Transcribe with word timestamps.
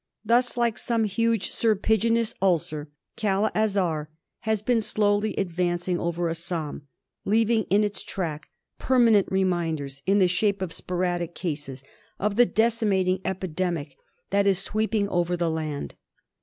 Thus, 0.25 0.57
like 0.57 0.79
some 0.79 1.03
huge 1.03 1.51
serpiginous 1.51 2.33
ulcer, 2.41 2.89
Kala 3.17 3.51
Azar 3.53 4.09
has 4.39 4.63
been 4.63 4.81
slowly 4.81 5.35
advancing 5.37 5.99
over 5.99 6.27
Assam, 6.27 6.87
leaving 7.23 7.65
in 7.65 7.83
its 7.83 8.01
track 8.01 8.49
permanent 8.79 9.27
reminders, 9.29 10.01
in 10.07 10.17
the 10.17 10.27
shape 10.27 10.63
of 10.63 10.73
sporadic 10.73 11.35
cases, 11.35 11.83
of 12.17 12.35
the 12.35 12.47
decimating 12.47 13.21
epidemic 13.23 13.95
that 14.31 14.47
is 14.47 14.57
sweeping 14.57 15.07
over 15.09 15.37
the 15.37 15.51
land. 15.51 15.93